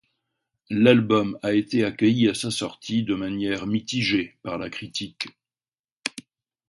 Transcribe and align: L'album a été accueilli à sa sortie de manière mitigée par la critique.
L'album 0.71 1.37
a 1.43 1.53
été 1.53 1.85
accueilli 1.85 2.27
à 2.27 2.33
sa 2.33 2.49
sortie 2.49 3.03
de 3.03 3.13
manière 3.13 3.67
mitigée 3.67 4.39
par 4.41 4.57
la 4.57 4.71
critique. 4.71 5.27